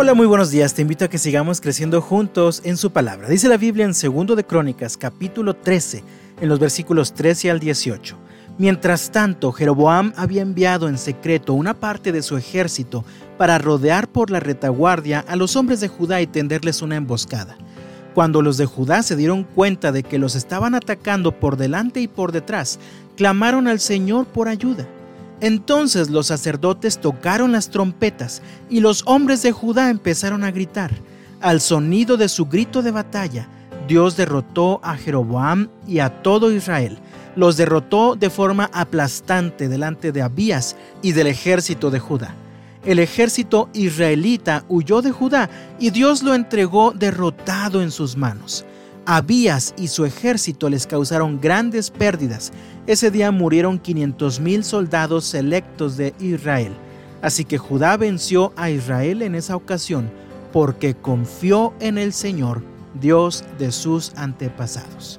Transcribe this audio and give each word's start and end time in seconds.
Hola, 0.00 0.14
muy 0.14 0.28
buenos 0.28 0.52
días. 0.52 0.74
Te 0.74 0.82
invito 0.82 1.04
a 1.04 1.08
que 1.08 1.18
sigamos 1.18 1.60
creciendo 1.60 2.00
juntos 2.00 2.60
en 2.64 2.76
su 2.76 2.92
palabra. 2.92 3.28
Dice 3.28 3.48
la 3.48 3.56
Biblia 3.56 3.84
en 3.84 3.90
2 3.90 4.36
de 4.36 4.44
Crónicas, 4.44 4.96
capítulo 4.96 5.54
13, 5.54 6.04
en 6.40 6.48
los 6.48 6.60
versículos 6.60 7.14
13 7.14 7.50
al 7.50 7.58
18. 7.58 8.16
Mientras 8.58 9.10
tanto, 9.10 9.50
Jeroboam 9.50 10.12
había 10.14 10.42
enviado 10.42 10.88
en 10.88 10.98
secreto 10.98 11.52
una 11.52 11.74
parte 11.74 12.12
de 12.12 12.22
su 12.22 12.36
ejército 12.36 13.04
para 13.38 13.58
rodear 13.58 14.06
por 14.06 14.30
la 14.30 14.38
retaguardia 14.38 15.18
a 15.26 15.34
los 15.34 15.56
hombres 15.56 15.80
de 15.80 15.88
Judá 15.88 16.20
y 16.20 16.28
tenderles 16.28 16.80
una 16.80 16.94
emboscada. 16.94 17.56
Cuando 18.14 18.40
los 18.40 18.56
de 18.56 18.66
Judá 18.66 19.02
se 19.02 19.16
dieron 19.16 19.42
cuenta 19.42 19.90
de 19.90 20.04
que 20.04 20.20
los 20.20 20.36
estaban 20.36 20.76
atacando 20.76 21.32
por 21.40 21.56
delante 21.56 21.98
y 22.00 22.06
por 22.06 22.30
detrás, 22.30 22.78
clamaron 23.16 23.66
al 23.66 23.80
Señor 23.80 24.26
por 24.26 24.46
ayuda. 24.46 24.86
Entonces 25.40 26.10
los 26.10 26.26
sacerdotes 26.26 26.98
tocaron 26.98 27.52
las 27.52 27.70
trompetas 27.70 28.42
y 28.68 28.80
los 28.80 29.02
hombres 29.06 29.42
de 29.42 29.52
Judá 29.52 29.90
empezaron 29.90 30.42
a 30.44 30.50
gritar. 30.50 30.90
Al 31.40 31.60
sonido 31.60 32.16
de 32.16 32.28
su 32.28 32.46
grito 32.46 32.82
de 32.82 32.90
batalla, 32.90 33.48
Dios 33.86 34.16
derrotó 34.16 34.80
a 34.82 34.96
Jeroboam 34.96 35.68
y 35.86 36.00
a 36.00 36.22
todo 36.22 36.52
Israel. 36.52 36.98
Los 37.36 37.56
derrotó 37.56 38.16
de 38.16 38.30
forma 38.30 38.68
aplastante 38.72 39.68
delante 39.68 40.10
de 40.10 40.22
Abías 40.22 40.74
y 41.02 41.12
del 41.12 41.28
ejército 41.28 41.90
de 41.90 42.00
Judá. 42.00 42.34
El 42.84 42.98
ejército 42.98 43.68
israelita 43.72 44.64
huyó 44.68 45.02
de 45.02 45.12
Judá 45.12 45.48
y 45.78 45.90
Dios 45.90 46.22
lo 46.22 46.34
entregó 46.34 46.92
derrotado 46.92 47.82
en 47.82 47.90
sus 47.92 48.16
manos. 48.16 48.64
Abías 49.10 49.72
y 49.78 49.88
su 49.88 50.04
ejército 50.04 50.68
les 50.68 50.86
causaron 50.86 51.40
grandes 51.40 51.88
pérdidas. 51.90 52.52
Ese 52.86 53.10
día 53.10 53.30
murieron 53.30 53.82
500.000 53.82 54.62
soldados 54.62 55.24
selectos 55.24 55.96
de 55.96 56.12
Israel. 56.20 56.74
Así 57.22 57.46
que 57.46 57.56
Judá 57.56 57.96
venció 57.96 58.52
a 58.54 58.68
Israel 58.68 59.22
en 59.22 59.34
esa 59.34 59.56
ocasión 59.56 60.10
porque 60.52 60.94
confió 60.94 61.72
en 61.80 61.96
el 61.96 62.12
Señor, 62.12 62.62
Dios 63.00 63.44
de 63.58 63.72
sus 63.72 64.12
antepasados. 64.14 65.18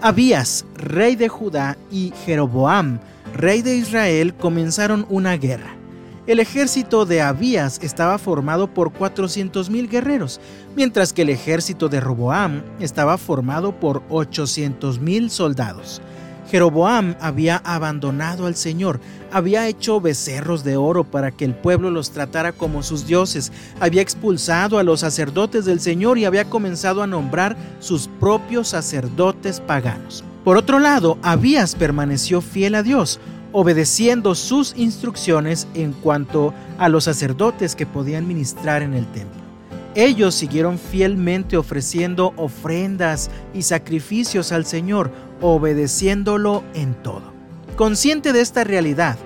Abías, 0.00 0.64
rey 0.74 1.14
de 1.14 1.28
Judá, 1.28 1.78
y 1.88 2.12
Jeroboam, 2.24 2.98
rey 3.36 3.62
de 3.62 3.76
Israel, 3.76 4.34
comenzaron 4.34 5.06
una 5.08 5.36
guerra. 5.36 5.79
El 6.26 6.38
ejército 6.38 7.06
de 7.06 7.22
Abías 7.22 7.80
estaba 7.82 8.18
formado 8.18 8.66
por 8.68 8.92
400.000 8.92 9.88
guerreros, 9.88 10.38
mientras 10.76 11.14
que 11.14 11.22
el 11.22 11.30
ejército 11.30 11.88
de 11.88 11.98
Roboam 11.98 12.62
estaba 12.78 13.16
formado 13.16 13.72
por 13.80 14.06
800.000 14.08 15.30
soldados. 15.30 16.02
Jeroboam 16.50 17.14
había 17.20 17.56
abandonado 17.56 18.46
al 18.46 18.54
Señor, 18.54 19.00
había 19.32 19.68
hecho 19.68 20.00
becerros 20.00 20.62
de 20.62 20.76
oro 20.76 21.04
para 21.04 21.30
que 21.30 21.44
el 21.44 21.54
pueblo 21.54 21.90
los 21.90 22.10
tratara 22.10 22.52
como 22.52 22.82
sus 22.82 23.06
dioses, 23.06 23.50
había 23.78 24.02
expulsado 24.02 24.78
a 24.78 24.82
los 24.82 25.00
sacerdotes 25.00 25.64
del 25.64 25.80
Señor 25.80 26.18
y 26.18 26.26
había 26.26 26.50
comenzado 26.50 27.02
a 27.02 27.06
nombrar 27.06 27.56
sus 27.78 28.08
propios 28.08 28.68
sacerdotes 28.68 29.60
paganos. 29.60 30.22
Por 30.44 30.56
otro 30.56 30.78
lado, 30.80 31.18
Abías 31.22 31.74
permaneció 31.74 32.40
fiel 32.40 32.74
a 32.74 32.82
Dios, 32.82 33.20
obedeciendo 33.52 34.34
sus 34.34 34.74
instrucciones 34.76 35.66
en 35.74 35.92
cuanto 35.92 36.54
a 36.78 36.88
los 36.88 37.04
sacerdotes 37.04 37.74
que 37.74 37.86
podían 37.86 38.26
ministrar 38.26 38.82
en 38.82 38.94
el 38.94 39.06
templo. 39.12 39.40
Ellos 39.94 40.34
siguieron 40.34 40.78
fielmente 40.78 41.56
ofreciendo 41.56 42.32
ofrendas 42.36 43.30
y 43.52 43.62
sacrificios 43.62 44.52
al 44.52 44.64
Señor, 44.64 45.10
obedeciéndolo 45.40 46.62
en 46.74 46.94
todo. 47.02 47.32
Consciente 47.76 48.32
de 48.32 48.40
esta 48.40 48.62
realidad, 48.62 49.18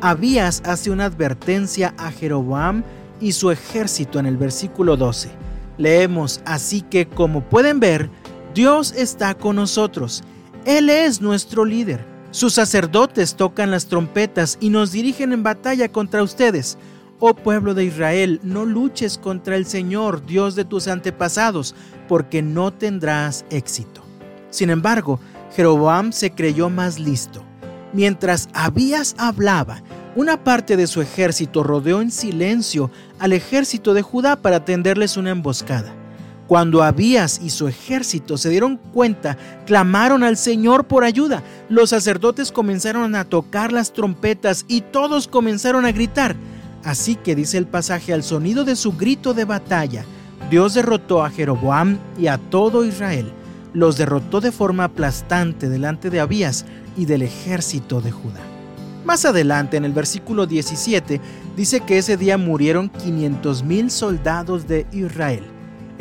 Abías 0.00 0.62
hace 0.64 0.90
una 0.90 1.06
advertencia 1.06 1.94
a 1.96 2.10
Jeroboam 2.10 2.82
y 3.20 3.32
su 3.32 3.50
ejército 3.50 4.18
en 4.18 4.26
el 4.26 4.36
versículo 4.36 4.96
12. 4.96 5.30
Leemos, 5.78 6.40
así 6.44 6.82
que 6.82 7.08
como 7.08 7.42
pueden 7.42 7.80
ver, 7.80 8.10
Dios 8.54 8.92
está 8.92 9.34
con 9.34 9.56
nosotros. 9.56 10.22
Él 10.64 10.90
es 10.90 11.20
nuestro 11.20 11.64
líder 11.64 12.11
sus 12.32 12.54
sacerdotes 12.54 13.34
tocan 13.34 13.70
las 13.70 13.86
trompetas 13.86 14.56
y 14.58 14.70
nos 14.70 14.90
dirigen 14.90 15.34
en 15.34 15.42
batalla 15.42 15.90
contra 15.90 16.22
ustedes. 16.22 16.78
Oh 17.20 17.34
pueblo 17.34 17.74
de 17.74 17.84
Israel, 17.84 18.40
no 18.42 18.64
luches 18.64 19.18
contra 19.18 19.54
el 19.54 19.66
Señor, 19.66 20.24
Dios 20.24 20.54
de 20.54 20.64
tus 20.64 20.88
antepasados, 20.88 21.74
porque 22.08 22.40
no 22.40 22.72
tendrás 22.72 23.44
éxito. 23.50 24.02
Sin 24.48 24.70
embargo, 24.70 25.20
Jeroboam 25.54 26.12
se 26.12 26.30
creyó 26.30 26.70
más 26.70 26.98
listo. 26.98 27.44
Mientras 27.92 28.48
Abías 28.54 29.14
hablaba, 29.18 29.82
una 30.16 30.42
parte 30.42 30.78
de 30.78 30.86
su 30.86 31.02
ejército 31.02 31.62
rodeó 31.62 32.00
en 32.00 32.10
silencio 32.10 32.90
al 33.18 33.34
ejército 33.34 33.92
de 33.92 34.00
Judá 34.00 34.36
para 34.36 34.64
tenderles 34.64 35.18
una 35.18 35.30
emboscada. 35.30 35.94
Cuando 36.46 36.82
Abías 36.82 37.40
y 37.42 37.50
su 37.50 37.68
ejército 37.68 38.36
se 38.36 38.50
dieron 38.50 38.76
cuenta, 38.76 39.38
clamaron 39.64 40.22
al 40.22 40.36
Señor 40.36 40.84
por 40.84 41.04
ayuda. 41.04 41.42
Los 41.68 41.90
sacerdotes 41.90 42.52
comenzaron 42.52 43.14
a 43.14 43.24
tocar 43.24 43.72
las 43.72 43.92
trompetas 43.92 44.64
y 44.68 44.80
todos 44.80 45.28
comenzaron 45.28 45.84
a 45.84 45.92
gritar. 45.92 46.36
Así 46.84 47.14
que 47.14 47.34
dice 47.36 47.58
el 47.58 47.66
pasaje, 47.66 48.12
al 48.12 48.22
sonido 48.22 48.64
de 48.64 48.76
su 48.76 48.92
grito 48.92 49.34
de 49.34 49.44
batalla, 49.44 50.04
Dios 50.50 50.74
derrotó 50.74 51.24
a 51.24 51.30
Jeroboam 51.30 51.98
y 52.18 52.26
a 52.26 52.38
todo 52.38 52.84
Israel. 52.84 53.32
Los 53.72 53.96
derrotó 53.96 54.40
de 54.40 54.52
forma 54.52 54.84
aplastante 54.84 55.68
delante 55.68 56.10
de 56.10 56.20
Abías 56.20 56.66
y 56.96 57.06
del 57.06 57.22
ejército 57.22 58.00
de 58.00 58.10
Judá. 58.10 58.40
Más 59.04 59.24
adelante, 59.24 59.76
en 59.76 59.84
el 59.84 59.92
versículo 59.92 60.46
17, 60.46 61.20
dice 61.56 61.80
que 61.80 61.98
ese 61.98 62.16
día 62.16 62.36
murieron 62.36 62.92
500.000 62.92 63.88
soldados 63.88 64.68
de 64.68 64.86
Israel. 64.92 65.44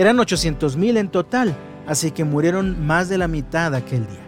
Eran 0.00 0.16
800.000 0.16 0.96
en 0.96 1.08
total, 1.10 1.54
así 1.86 2.10
que 2.10 2.24
murieron 2.24 2.86
más 2.86 3.10
de 3.10 3.18
la 3.18 3.28
mitad 3.28 3.74
aquel 3.74 4.06
día. 4.06 4.22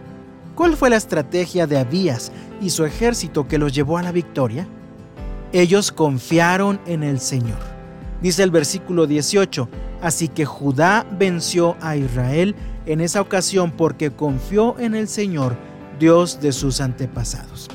¿Cuál 0.55 0.77
fue 0.77 0.91
la 0.91 0.97
estrategia 0.97 1.67
de 1.67 1.79
Abías 1.79 2.31
y 2.61 2.69
su 2.69 2.85
ejército 2.85 3.49
que 3.49 3.57
los 3.57 3.73
llevó 3.73 3.97
a 3.97 4.03
la 4.03 4.13
victoria? 4.13 4.69
Ellos 5.51 5.91
confiaron 5.91 6.79
en 6.85 7.03
el 7.03 7.21
Señor. 7.21 7.57
Dice 8.21 8.43
el 8.43 8.51
versículo 8.51 9.07
18, 9.07 9.67
así 10.03 10.29
que 10.29 10.45
Judá 10.45 11.07
venció 11.19 11.79
a 11.81 11.97
Israel 11.97 12.55
en 12.85 13.01
esa 13.01 13.23
ocasión 13.23 13.71
porque 13.71 14.11
confió 14.11 14.79
en 14.79 14.95
el 14.95 15.09
Señor, 15.09 15.57
Dios 15.99 16.43
de 16.43 16.53
sus 16.53 16.83
antepasados. 16.83 17.71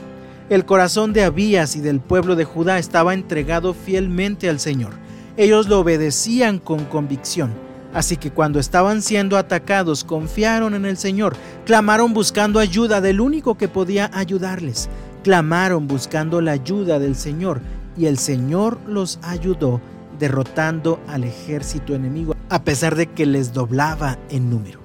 El 0.52 0.66
corazón 0.66 1.14
de 1.14 1.24
Abías 1.24 1.76
y 1.76 1.82
del 1.82 2.00
pueblo 2.00 2.36
de 2.36 2.44
Judá 2.46 2.78
estaba 2.78 3.16
entregado 3.16 3.74
fielmente 3.74 4.50
al 4.50 4.60
Señor. 4.60 4.92
Ellos 5.36 5.68
lo 5.68 5.80
obedecían 5.80 6.60
con 6.60 6.86
convicción 6.86 7.66
Así 7.94 8.18
que 8.18 8.32
cuando 8.32 8.60
estaban 8.60 9.02
siendo 9.02 9.38
atacados 9.38 10.04
confiaron 10.04 10.74
en 10.74 10.86
el 10.86 10.98
Señor, 10.98 11.36
clamaron 11.66 12.14
buscando 12.14 12.60
ayuda 12.60 13.02
del 13.02 13.22
único 13.22 13.58
que 13.58 13.68
podía 13.68 14.12
ayudarles, 14.14 14.90
clamaron 15.24 15.88
buscando 15.88 16.42
la 16.42 16.52
ayuda 16.52 17.00
del 17.00 17.16
Señor 17.16 17.62
y 17.98 18.06
el 18.06 18.18
Señor 18.18 18.80
los 18.88 19.20
ayudó 19.24 19.82
derrotando 20.20 21.00
al 21.08 21.24
ejército 21.24 21.96
enemigo 21.96 22.36
a 22.50 22.64
pesar 22.64 22.96
de 22.96 23.08
que 23.08 23.26
les 23.26 23.54
doblaba 23.54 24.18
en 24.30 24.50
número. 24.50 24.80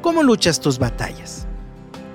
¿Cómo 0.00 0.22
luchas 0.22 0.60
tus 0.60 0.78
batallas? 0.78 1.46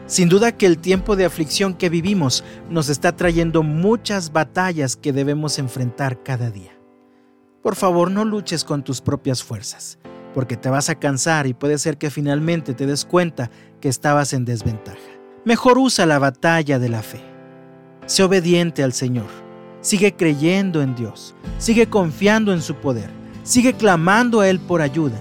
Sin 0.05 0.29
duda 0.29 0.53
que 0.53 0.65
el 0.65 0.77
tiempo 0.77 1.15
de 1.15 1.25
aflicción 1.25 1.73
que 1.73 1.89
vivimos 1.89 2.43
nos 2.69 2.89
está 2.89 3.15
trayendo 3.15 3.63
muchas 3.63 4.31
batallas 4.31 4.95
que 4.95 5.11
debemos 5.11 5.59
enfrentar 5.59 6.23
cada 6.23 6.49
día. 6.49 6.71
Por 7.61 7.75
favor, 7.75 8.09
no 8.11 8.23
luches 8.23 8.63
con 8.63 8.83
tus 8.83 9.01
propias 9.01 9.43
fuerzas 9.43 9.99
porque 10.37 10.55
te 10.55 10.69
vas 10.69 10.87
a 10.91 10.93
cansar 10.93 11.47
y 11.47 11.55
puede 11.55 11.79
ser 11.79 11.97
que 11.97 12.11
finalmente 12.11 12.75
te 12.75 12.85
des 12.85 13.05
cuenta 13.05 13.49
que 13.81 13.89
estabas 13.89 14.33
en 14.33 14.45
desventaja. 14.45 14.99
Mejor 15.45 15.79
usa 15.79 16.05
la 16.05 16.19
batalla 16.19 16.77
de 16.77 16.89
la 16.89 17.01
fe. 17.01 17.19
Sé 18.05 18.21
obediente 18.21 18.83
al 18.83 18.93
Señor. 18.93 19.25
Sigue 19.81 20.15
creyendo 20.15 20.83
en 20.83 20.95
Dios. 20.95 21.33
Sigue 21.57 21.87
confiando 21.87 22.53
en 22.53 22.61
su 22.61 22.75
poder. 22.75 23.09
Sigue 23.41 23.73
clamando 23.73 24.41
a 24.41 24.47
Él 24.47 24.59
por 24.59 24.83
ayuda. 24.83 25.19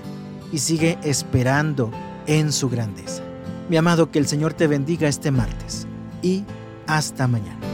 Y 0.53 0.59
sigue 0.59 0.99
esperando 1.03 1.91
en 2.27 2.53
su 2.53 2.69
grandeza. 2.69 3.23
Mi 3.71 3.79
amado, 3.79 4.11
que 4.11 4.19
el 4.19 4.27
Señor 4.27 4.53
te 4.53 4.67
bendiga 4.67 5.09
este 5.09 5.31
martes. 5.31 5.87
Y 6.21 6.45
hasta 6.87 7.27
mañana. 7.27 7.66